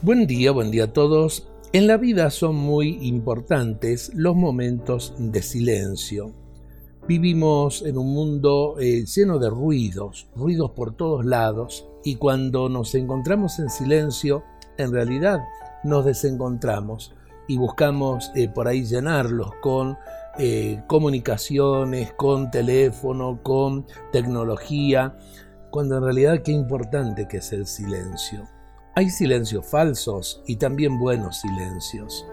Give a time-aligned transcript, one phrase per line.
[0.00, 1.48] Buen día, buen día a todos.
[1.72, 6.32] En la vida son muy importantes los momentos de silencio.
[7.08, 12.94] Vivimos en un mundo eh, lleno de ruidos, ruidos por todos lados, y cuando nos
[12.94, 14.44] encontramos en silencio,
[14.76, 15.40] en realidad
[15.82, 17.12] nos desencontramos
[17.48, 19.98] y buscamos eh, por ahí llenarlos con
[20.38, 25.18] eh, comunicaciones, con teléfono, con tecnología,
[25.70, 28.46] cuando en realidad qué importante que es el silencio.
[28.98, 32.26] Hay silencios falsos y también buenos silencios.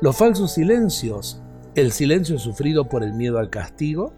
[0.00, 1.42] Los falsos silencios,
[1.74, 4.14] el silencio sufrido por el miedo al castigo,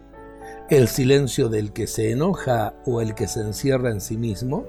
[0.69, 4.65] el silencio del que se enoja o el que se encierra en sí mismo.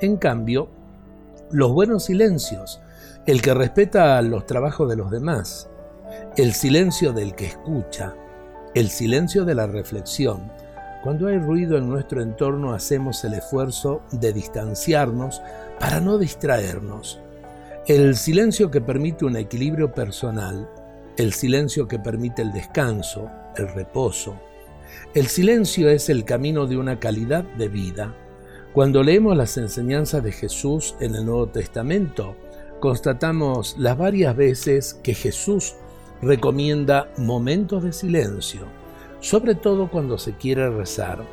[0.00, 0.70] En cambio,
[1.50, 2.80] los buenos silencios,
[3.26, 5.68] el que respeta los trabajos de los demás,
[6.38, 8.14] el silencio del que escucha,
[8.74, 10.50] el silencio de la reflexión,
[11.04, 15.42] cuando hay ruido en nuestro entorno hacemos el esfuerzo de distanciarnos
[15.78, 17.20] para no distraernos.
[17.86, 20.66] El silencio que permite un equilibrio personal,
[21.18, 24.40] el silencio que permite el descanso, el reposo.
[25.12, 28.14] El silencio es el camino de una calidad de vida.
[28.72, 32.34] Cuando leemos las enseñanzas de Jesús en el Nuevo Testamento,
[32.80, 35.74] constatamos las varias veces que Jesús
[36.22, 38.83] recomienda momentos de silencio
[39.24, 41.24] sobre todo cuando se quiere rezar.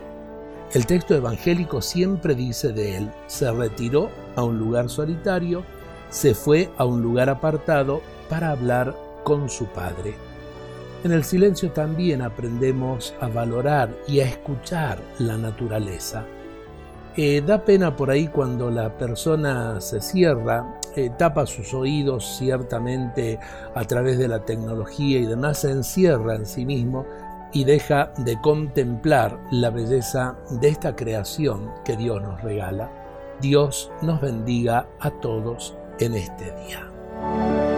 [0.74, 5.66] El texto evangélico siempre dice de él, se retiró a un lugar solitario,
[6.10, 10.16] se fue a un lugar apartado para hablar con su Padre.
[11.04, 16.24] En el silencio también aprendemos a valorar y a escuchar la naturaleza.
[17.18, 23.38] Eh, da pena por ahí cuando la persona se cierra, eh, tapa sus oídos ciertamente
[23.76, 27.06] a través de la tecnología y demás, se encierra en sí mismo
[27.54, 32.92] y deja de contemplar la belleza de esta creación que Dios nos regala.
[33.42, 37.71] Dios nos bendiga a todos en este día.